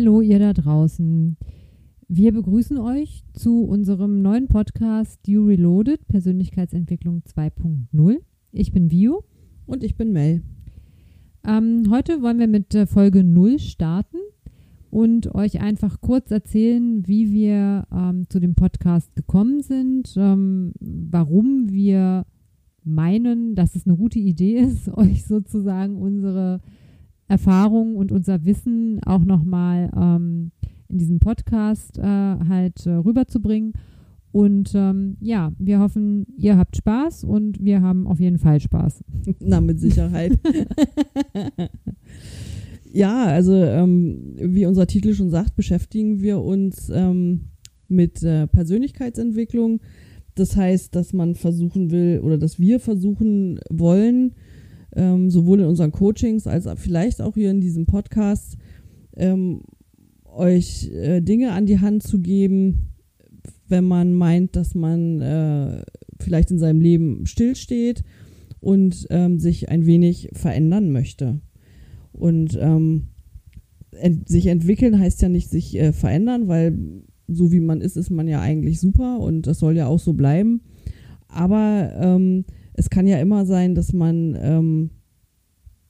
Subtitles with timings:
[0.00, 1.36] Hallo ihr da draußen.
[2.08, 8.16] Wir begrüßen euch zu unserem neuen Podcast You Reloaded Persönlichkeitsentwicklung 2.0.
[8.50, 9.24] Ich bin Vio.
[9.66, 10.42] Und ich bin Mel.
[11.46, 14.16] Ähm, heute wollen wir mit äh, Folge 0 starten
[14.88, 21.68] und euch einfach kurz erzählen, wie wir ähm, zu dem Podcast gekommen sind, ähm, warum
[21.68, 22.24] wir
[22.84, 26.62] meinen, dass es eine gute Idee ist, euch sozusagen unsere
[27.30, 30.50] Erfahrungen und unser Wissen auch nochmal ähm,
[30.88, 33.72] in diesem Podcast äh, halt äh, rüberzubringen.
[34.32, 39.04] Und ähm, ja, wir hoffen, ihr habt Spaß und wir haben auf jeden Fall Spaß.
[39.40, 40.38] Na, mit Sicherheit.
[42.92, 47.46] ja, also ähm, wie unser Titel schon sagt, beschäftigen wir uns ähm,
[47.88, 49.80] mit äh, Persönlichkeitsentwicklung.
[50.34, 54.34] Das heißt, dass man versuchen will oder dass wir versuchen wollen,
[54.94, 58.56] ähm, sowohl in unseren Coachings als vielleicht auch hier in diesem Podcast,
[59.16, 59.62] ähm,
[60.24, 62.90] euch äh, Dinge an die Hand zu geben,
[63.68, 65.82] wenn man meint, dass man äh,
[66.18, 68.04] vielleicht in seinem Leben stillsteht
[68.60, 71.40] und ähm, sich ein wenig verändern möchte.
[72.12, 73.08] Und ähm,
[73.92, 76.78] ent sich entwickeln heißt ja nicht sich äh, verändern, weil
[77.28, 80.12] so wie man ist, ist man ja eigentlich super und das soll ja auch so
[80.12, 80.62] bleiben.
[81.28, 82.44] Aber ähm,
[82.80, 84.90] es kann ja immer sein, dass man ähm,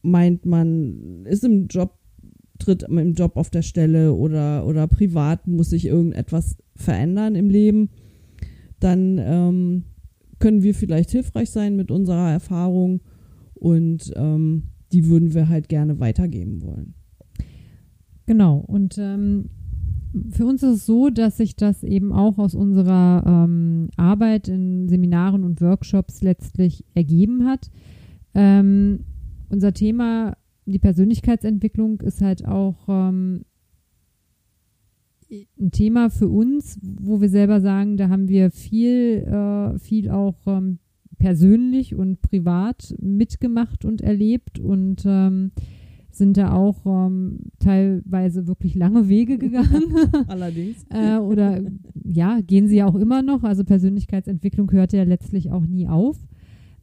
[0.02, 1.94] meint, man ist im Job,
[2.58, 7.90] tritt im Job auf der Stelle oder, oder privat muss sich irgendetwas verändern im Leben.
[8.80, 9.84] Dann ähm,
[10.40, 13.02] können wir vielleicht hilfreich sein mit unserer Erfahrung
[13.54, 16.94] und ähm, die würden wir halt gerne weitergeben wollen.
[18.26, 18.58] Genau.
[18.58, 19.50] Und ähm,
[20.30, 24.88] für uns ist es so, dass sich das eben auch aus unserer ähm, Arbeit in
[24.88, 27.70] Seminaren und Workshops letztlich ergeben hat.
[28.34, 29.00] Ähm,
[29.48, 33.44] unser Thema, die Persönlichkeitsentwicklung, ist halt auch ähm,
[35.60, 40.46] ein Thema für uns, wo wir selber sagen, da haben wir viel, äh, viel auch
[40.46, 40.78] ähm,
[41.18, 45.52] persönlich und privat mitgemacht und erlebt und ähm,
[46.12, 49.94] sind da auch ähm, teilweise wirklich lange Wege gegangen.
[50.28, 50.84] Allerdings.
[50.90, 51.60] äh, oder
[52.04, 53.42] ja, gehen sie ja auch immer noch.
[53.42, 56.18] Also Persönlichkeitsentwicklung hört ja letztlich auch nie auf.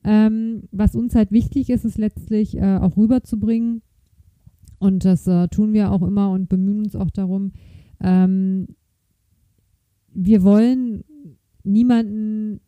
[0.03, 3.81] Ähm, was uns halt wichtig ist, ist letztlich äh, auch rüberzubringen.
[4.79, 7.51] Und das äh, tun wir auch immer und bemühen uns auch darum.
[8.01, 8.67] Ähm,
[10.13, 11.03] wir wollen
[11.63, 12.61] niemanden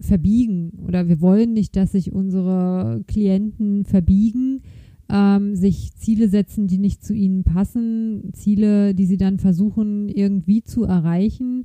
[0.00, 4.62] verbiegen oder wir wollen nicht, dass sich unsere Klienten verbiegen,
[5.08, 10.62] ähm, sich Ziele setzen, die nicht zu ihnen passen, Ziele, die sie dann versuchen irgendwie
[10.62, 11.64] zu erreichen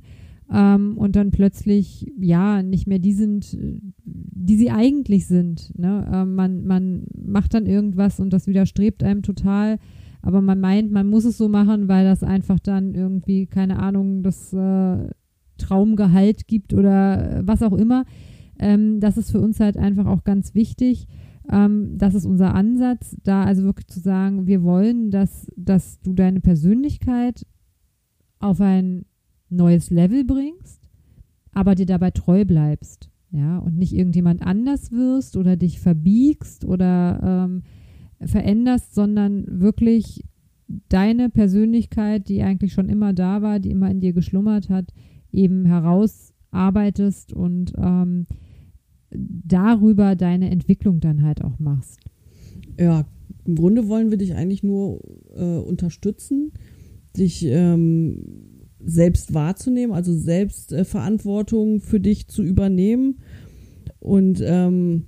[0.52, 3.56] ähm, und dann plötzlich ja nicht mehr die sind,
[4.04, 5.78] die sie eigentlich sind.
[5.78, 6.08] Ne?
[6.12, 9.78] Ähm, man, man macht dann irgendwas und das widerstrebt einem total,
[10.22, 14.22] aber man meint, man muss es so machen, weil das einfach dann irgendwie, keine Ahnung,
[14.22, 15.08] das äh,
[15.58, 18.04] Traumgehalt gibt oder was auch immer.
[18.58, 21.06] Ähm, das ist für uns halt einfach auch ganz wichtig.
[21.50, 26.12] Ähm, das ist unser Ansatz, da also wirklich zu sagen, wir wollen, dass, dass du
[26.12, 27.46] deine Persönlichkeit
[28.38, 29.04] auf ein
[29.50, 30.88] neues Level bringst,
[31.52, 33.10] aber dir dabei treu bleibst.
[33.30, 37.62] Ja, und nicht irgendjemand anders wirst oder dich verbiegst oder ähm,
[38.20, 40.24] veränderst, sondern wirklich
[40.88, 44.94] deine Persönlichkeit, die eigentlich schon immer da war, die immer in dir geschlummert hat,
[45.32, 48.26] eben herausarbeitest und ähm,
[49.14, 52.00] darüber deine Entwicklung dann halt auch machst.
[52.78, 53.06] Ja,
[53.44, 55.00] im Grunde wollen wir dich eigentlich nur
[55.36, 56.52] äh, unterstützen,
[57.16, 58.22] dich ähm,
[58.84, 63.20] selbst wahrzunehmen, also selbst äh, Verantwortung für dich zu übernehmen
[64.00, 65.06] und ähm,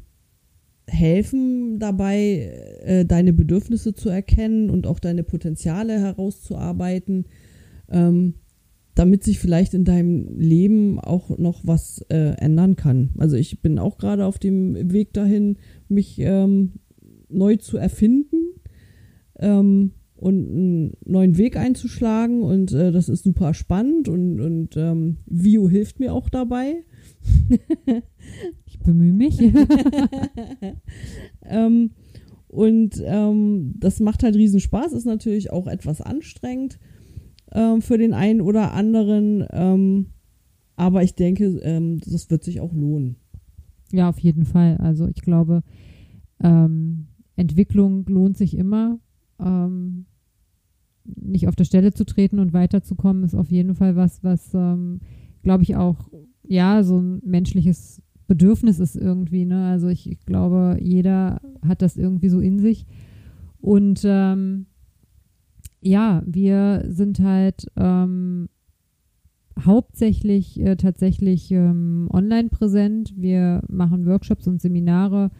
[0.86, 2.52] helfen dabei,
[2.84, 7.26] äh, deine Bedürfnisse zu erkennen und auch deine Potenziale herauszuarbeiten.
[7.90, 8.34] Ähm,
[8.96, 13.10] damit sich vielleicht in deinem Leben auch noch was äh, ändern kann.
[13.18, 15.58] Also ich bin auch gerade auf dem Weg dahin,
[15.88, 16.72] mich ähm,
[17.28, 18.54] neu zu erfinden
[19.38, 25.18] ähm, und einen neuen Weg einzuschlagen und äh, das ist super spannend und, und ähm,
[25.26, 26.76] Vio hilft mir auch dabei.
[28.64, 29.38] ich bemühe mich.
[31.42, 31.90] ähm,
[32.48, 36.78] und ähm, das macht halt riesen Spaß, ist natürlich auch etwas anstrengend
[37.52, 39.44] ähm, für den einen oder anderen.
[39.50, 40.06] Ähm,
[40.76, 43.16] aber ich denke, ähm, das wird sich auch lohnen.
[43.92, 44.76] Ja, auf jeden Fall.
[44.78, 45.62] Also ich glaube,
[46.42, 47.06] ähm,
[47.36, 48.98] Entwicklung lohnt sich immer.
[49.38, 50.06] Ähm,
[51.04, 55.00] nicht auf der Stelle zu treten und weiterzukommen, ist auf jeden Fall was, was, ähm,
[55.42, 56.10] glaube ich, auch,
[56.42, 59.44] ja, so ein menschliches Bedürfnis ist irgendwie.
[59.44, 59.68] Ne?
[59.68, 62.86] Also ich, ich glaube, jeder hat das irgendwie so in sich.
[63.60, 64.66] Und ähm,
[65.86, 68.48] ja, wir sind halt ähm,
[69.64, 73.14] hauptsächlich äh, tatsächlich ähm, online präsent.
[73.16, 75.30] Wir machen Workshops und Seminare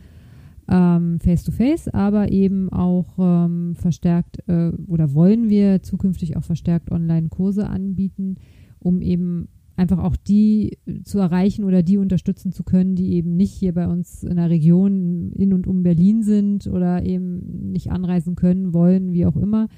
[0.68, 7.68] ähm, face-to-face, aber eben auch ähm, verstärkt äh, oder wollen wir zukünftig auch verstärkt Online-Kurse
[7.68, 8.36] anbieten,
[8.78, 13.52] um eben einfach auch die zu erreichen oder die unterstützen zu können, die eben nicht
[13.52, 18.36] hier bei uns in der Region in und um Berlin sind oder eben nicht anreisen
[18.36, 19.68] können, wollen, wie auch immer,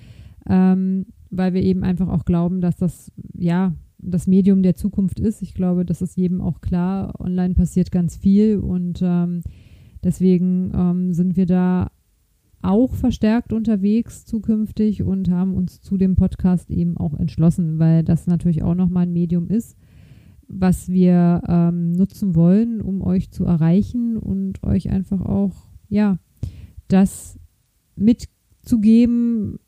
[0.48, 5.42] ähm, weil wir eben einfach auch glauben, dass das ja das Medium der Zukunft ist.
[5.42, 7.20] Ich glaube, das ist jedem auch klar.
[7.20, 9.42] Online passiert ganz viel und ähm,
[10.02, 11.90] deswegen ähm, sind wir da
[12.62, 18.26] auch verstärkt unterwegs zukünftig und haben uns zu dem Podcast eben auch entschlossen, weil das
[18.26, 19.76] natürlich auch nochmal ein Medium ist,
[20.48, 25.54] was wir ähm, nutzen wollen, um euch zu erreichen und euch einfach auch,
[25.88, 26.18] ja,
[26.88, 27.38] das
[27.96, 29.58] mitzugeben,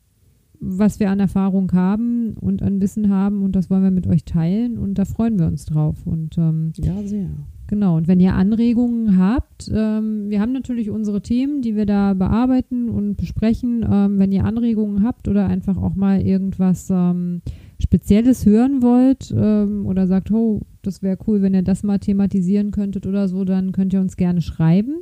[0.61, 4.25] was wir an Erfahrung haben und an Wissen haben und das wollen wir mit euch
[4.25, 6.07] teilen und da freuen wir uns drauf.
[6.07, 7.31] Und ähm, ja, sehr.
[7.67, 12.15] Genau, und wenn ihr Anregungen habt, ähm, wir haben natürlich unsere Themen, die wir da
[12.15, 13.87] bearbeiten und besprechen.
[13.89, 17.43] Ähm, wenn ihr Anregungen habt oder einfach auch mal irgendwas ähm,
[17.79, 22.73] Spezielles hören wollt ähm, oder sagt, oh, das wäre cool, wenn ihr das mal thematisieren
[22.73, 24.97] könntet oder so, dann könnt ihr uns gerne schreiben.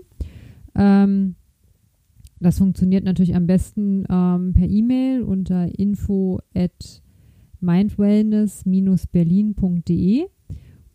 [0.75, 1.37] Ähm,
[2.41, 7.03] das funktioniert natürlich am besten ähm, per E-Mail unter info at
[7.61, 10.27] mindwellness-berlin.de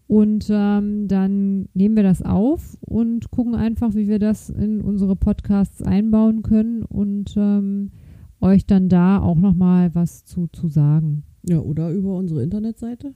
[0.07, 5.16] und ähm, dann nehmen wir das auf und gucken einfach, wie wir das in unsere
[5.16, 7.92] Podcasts einbauen können und ähm,
[8.39, 11.24] euch dann da auch nochmal was zu, zu sagen.
[11.48, 13.13] Ja, oder über unsere Internetseite.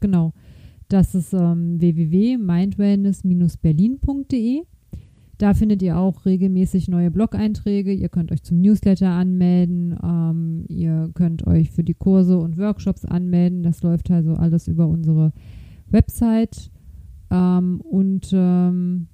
[0.00, 0.32] Genau.
[0.88, 4.62] Das ist ähm, www.mindwellness-berlin.de.
[5.42, 7.92] Da findet ihr auch regelmäßig neue Blog-Einträge.
[7.92, 9.98] Ihr könnt euch zum Newsletter anmelden.
[10.00, 13.64] Ähm, ihr könnt euch für die Kurse und Workshops anmelden.
[13.64, 15.32] Das läuft also alles über unsere
[15.88, 16.70] Website
[17.32, 19.08] ähm, und ähm,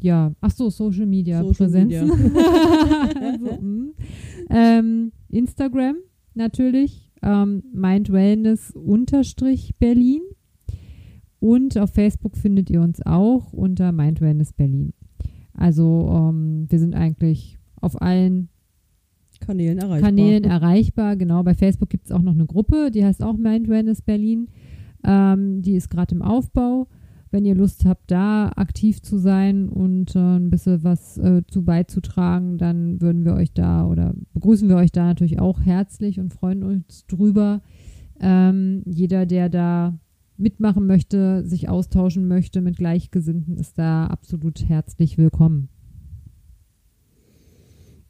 [0.00, 2.08] ja, ach so, Social Media Social Präsenzen.
[2.08, 2.38] Media.
[4.48, 5.96] also, Instagram
[6.32, 10.22] natürlich, ähm, Mind Wellness unterstrich Berlin.
[11.38, 14.94] Und auf Facebook findet ihr uns auch unter Mind Wellness Berlin.
[15.54, 18.48] Also ähm, wir sind eigentlich auf allen
[19.40, 20.08] Kanälen erreichbar.
[20.08, 21.16] Kanälen erreichbar.
[21.16, 24.48] Genau, bei Facebook gibt es auch noch eine Gruppe, die heißt auch Mind Wellness Berlin.
[25.04, 26.88] Ähm, die ist gerade im Aufbau.
[27.30, 31.64] Wenn ihr Lust habt, da aktiv zu sein und äh, ein bisschen was äh, zu
[31.64, 36.32] beizutragen, dann würden wir euch da oder begrüßen wir euch da natürlich auch herzlich und
[36.32, 37.60] freuen uns drüber.
[38.20, 39.98] Ähm, jeder, der da
[40.36, 45.68] mitmachen möchte, sich austauschen möchte mit Gleichgesinnten, ist da absolut herzlich willkommen.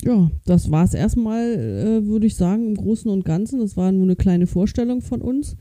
[0.03, 3.61] Ja, das war es erstmal, äh, würde ich sagen, im Großen und Ganzen.
[3.61, 5.57] Das war nur eine kleine Vorstellung von uns.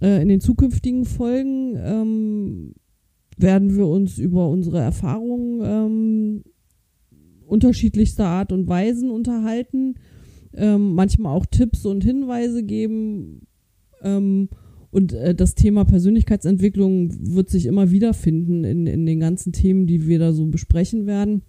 [0.00, 2.74] Äh, in den zukünftigen Folgen ähm,
[3.38, 6.44] werden wir uns über unsere Erfahrungen ähm,
[7.46, 9.94] unterschiedlichster Art und Weisen unterhalten,
[10.54, 13.46] ähm, manchmal auch Tipps und Hinweise geben.
[14.02, 14.48] Ähm,
[14.92, 20.06] und äh, das Thema Persönlichkeitsentwicklung wird sich immer wiederfinden in, in den ganzen Themen, die
[20.06, 21.42] wir da so besprechen werden.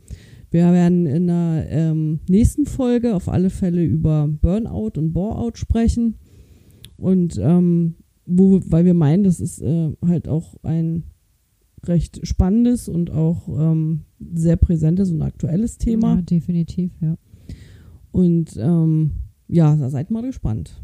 [0.50, 6.15] Wir werden in der ähm, nächsten Folge auf alle Fälle über Burnout und Boreout sprechen.
[6.95, 7.95] Und ähm,
[8.25, 11.03] wo, weil wir meinen, das ist äh, halt auch ein
[11.85, 16.15] recht spannendes und auch ähm, sehr präsentes und aktuelles Thema.
[16.15, 17.17] Ja, definitiv, ja.
[18.12, 19.12] Und ähm,
[19.50, 20.81] ja, da seid mal gespannt.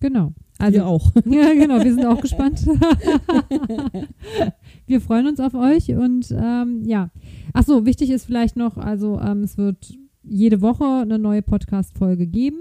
[0.00, 0.32] Genau.
[0.60, 1.12] Also, wir auch.
[1.24, 2.66] Ja, genau, wir sind auch gespannt.
[4.86, 7.10] wir freuen uns auf euch und ähm, ja.
[7.52, 12.26] Ach so, wichtig ist vielleicht noch, also ähm, es wird jede Woche eine neue Podcast-Folge
[12.26, 12.58] geben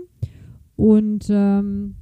[0.75, 1.95] und ähm,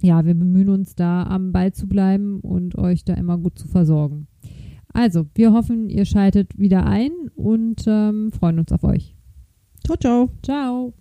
[0.00, 3.68] ja, wir bemühen uns da am Ball zu bleiben und euch da immer gut zu
[3.68, 4.26] versorgen.
[4.92, 9.16] Also, wir hoffen, ihr schaltet wieder ein und ähm, freuen uns auf euch.
[9.84, 10.30] Ciao, ciao.
[10.42, 10.92] Ciao.